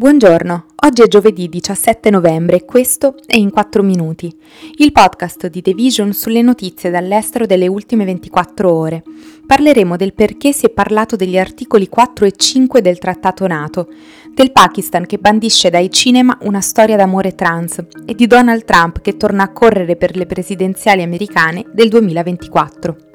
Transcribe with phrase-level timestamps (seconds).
[0.00, 4.34] Buongiorno, oggi è giovedì 17 novembre e questo è In 4 Minuti,
[4.76, 9.02] il podcast di The Vision sulle notizie dall'estero delle ultime 24 ore.
[9.46, 13.88] Parleremo del perché si è parlato degli articoli 4 e 5 del Trattato NATO,
[14.32, 19.18] del Pakistan che bandisce dai cinema una storia d'amore trans e di Donald Trump che
[19.18, 23.09] torna a correre per le presidenziali americane del 2024.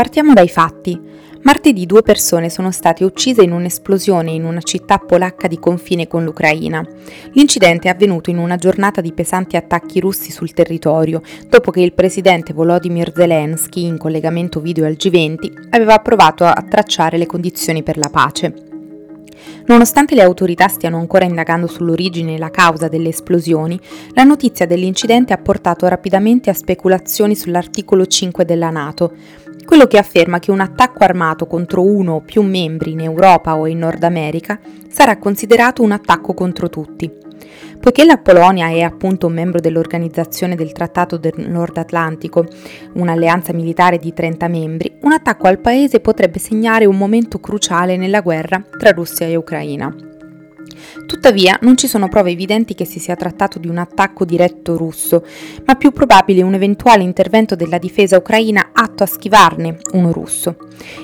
[0.00, 0.98] Partiamo dai fatti.
[1.42, 6.24] Martedì due persone sono state uccise in un'esplosione in una città polacca di confine con
[6.24, 6.82] l'Ucraina.
[7.34, 11.92] L'incidente è avvenuto in una giornata di pesanti attacchi russi sul territorio, dopo che il
[11.92, 17.98] presidente Volodymyr Zelensky, in collegamento video al G20, aveva provato a tracciare le condizioni per
[17.98, 18.68] la pace.
[19.66, 23.78] Nonostante le autorità stiano ancora indagando sull'origine e la causa delle esplosioni,
[24.14, 29.12] la notizia dell'incidente ha portato rapidamente a speculazioni sull'articolo 5 della Nato,
[29.70, 33.68] quello che afferma che un attacco armato contro uno o più membri in Europa o
[33.68, 37.08] in Nord America sarà considerato un attacco contro tutti.
[37.78, 42.46] Poiché la Polonia è appunto un membro dell'Organizzazione del Trattato del Nord Atlantico,
[42.94, 48.22] un'alleanza militare di 30 membri, un attacco al paese potrebbe segnare un momento cruciale nella
[48.22, 50.09] guerra tra Russia e Ucraina.
[51.06, 55.24] Tuttavia non ci sono prove evidenti che si sia trattato di un attacco diretto russo,
[55.64, 60.56] ma più probabile un eventuale intervento della difesa ucraina atto a schivarne uno russo.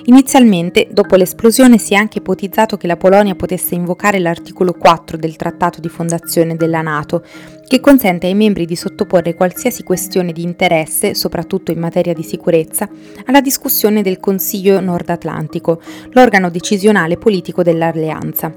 [0.05, 5.37] Inizialmente, dopo l'esplosione, si è anche ipotizzato che la Polonia potesse invocare l'articolo 4 del
[5.37, 7.25] Trattato di fondazione della Nato,
[7.67, 12.89] che consente ai membri di sottoporre qualsiasi questione di interesse, soprattutto in materia di sicurezza,
[13.27, 15.81] alla discussione del Consiglio Nord Atlantico,
[16.13, 18.55] l'organo decisionale politico dell'alleanza.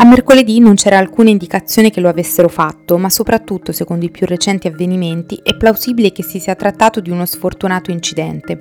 [0.00, 4.26] A mercoledì non c'era alcuna indicazione che lo avessero fatto, ma soprattutto, secondo i più
[4.26, 8.60] recenti avvenimenti, è plausibile che si sia trattato di uno sfortunato incidente.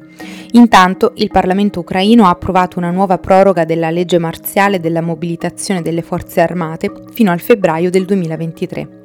[0.53, 6.01] Intanto, il Parlamento ucraino ha approvato una nuova proroga della legge marziale della mobilitazione delle
[6.01, 8.96] forze armate fino al febbraio del 2023.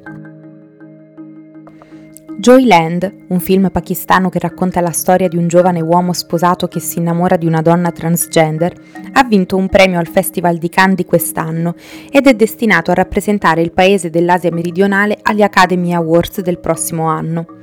[2.43, 6.99] Joyland, un film pakistano che racconta la storia di un giovane uomo sposato che si
[6.99, 8.73] innamora di una donna transgender,
[9.13, 11.75] ha vinto un premio al Festival di Cannes di quest'anno
[12.11, 17.62] ed è destinato a rappresentare il paese dell'Asia meridionale agli Academy Awards del prossimo anno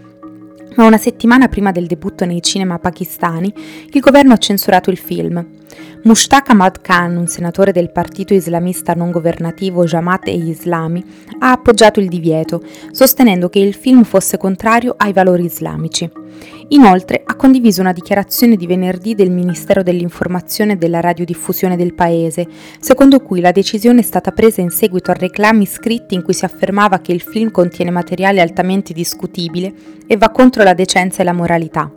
[0.76, 3.52] ma una settimana prima del debutto nei cinema pakistani,
[3.90, 5.44] il governo ha censurato il film.
[6.02, 11.04] Mushtaq Ahmad Khan, un senatore del partito islamista non governativo Jamaat-e-Islami,
[11.40, 16.10] ha appoggiato il divieto, sostenendo che il film fosse contrario ai valori islamici.
[16.72, 22.46] Inoltre ha condiviso una dichiarazione di venerdì del Ministero dell'Informazione e della Radiodiffusione del Paese,
[22.78, 26.44] secondo cui la decisione è stata presa in seguito a reclami scritti in cui si
[26.44, 29.72] affermava che il film contiene materiale altamente discutibile
[30.06, 31.92] e va contro la decenza e la moralità.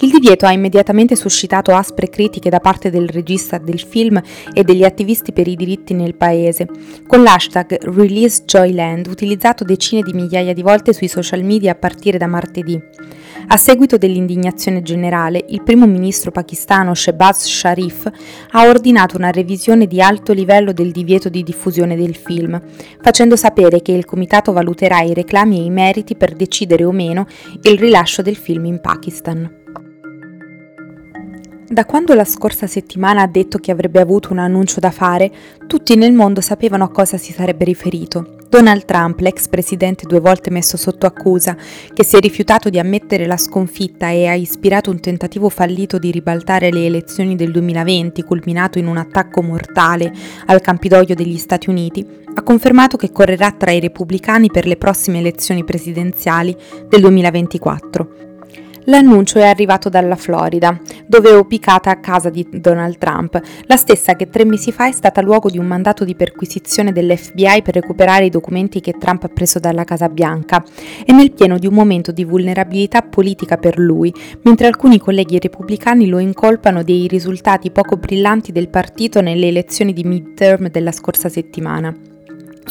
[0.00, 4.20] Il divieto ha immediatamente suscitato aspre critiche da parte del regista del film
[4.52, 6.66] e degli attivisti per i diritti nel paese,
[7.06, 12.26] con l'hashtag ReleaseJoyland utilizzato decine di migliaia di volte sui social media a partire da
[12.26, 12.80] martedì.
[13.48, 18.10] A seguito dell'indignazione generale, il primo ministro pakistano Shehbaz Sharif
[18.50, 22.60] ha ordinato una revisione di alto livello del divieto di diffusione del film,
[23.00, 27.26] facendo sapere che il comitato valuterà i reclami e i meriti per decidere o meno
[27.62, 29.91] il rilascio del film in Pakistan.
[31.72, 35.32] Da quando la scorsa settimana ha detto che avrebbe avuto un annuncio da fare,
[35.66, 38.36] tutti nel mondo sapevano a cosa si sarebbe riferito.
[38.50, 41.56] Donald Trump, l'ex presidente due volte messo sotto accusa,
[41.94, 46.10] che si è rifiutato di ammettere la sconfitta e ha ispirato un tentativo fallito di
[46.10, 50.12] ribaltare le elezioni del 2020, culminato in un attacco mortale
[50.44, 55.20] al Campidoglio degli Stati Uniti, ha confermato che correrà tra i repubblicani per le prossime
[55.20, 56.54] elezioni presidenziali
[56.86, 58.31] del 2024.
[58.86, 60.76] L'annuncio è arrivato dalla Florida,
[61.06, 64.92] dove è ubicata a casa di Donald Trump, la stessa che tre mesi fa è
[64.92, 69.28] stata luogo di un mandato di perquisizione dell'FBI per recuperare i documenti che Trump ha
[69.28, 70.64] preso dalla Casa Bianca,
[71.06, 74.12] e nel pieno di un momento di vulnerabilità politica per lui,
[74.42, 80.02] mentre alcuni colleghi repubblicani lo incolpano dei risultati poco brillanti del partito nelle elezioni di
[80.02, 81.94] midterm della scorsa settimana.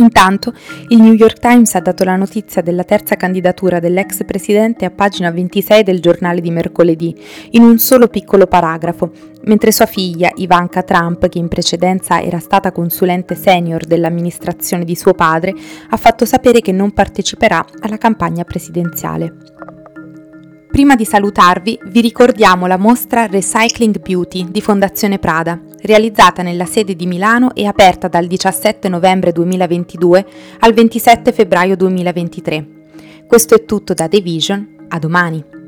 [0.02, 0.52] Intanto,
[0.88, 5.30] il New York Times ha dato la notizia della terza candidatura dell'ex presidente a pagina
[5.30, 7.16] 26 del giornale di mercoledì,
[7.52, 9.12] in un solo piccolo paragrafo,
[9.44, 15.14] mentre sua figlia, Ivanka Trump, che in precedenza era stata consulente senior dell'amministrazione di suo
[15.14, 15.54] padre,
[15.90, 19.81] ha fatto sapere che non parteciperà alla campagna presidenziale.
[20.72, 26.96] Prima di salutarvi vi ricordiamo la mostra Recycling Beauty di Fondazione Prada, realizzata nella sede
[26.96, 30.26] di Milano e aperta dal 17 novembre 2022
[30.60, 32.68] al 27 febbraio 2023.
[33.28, 35.61] Questo è tutto da The Vision, a domani!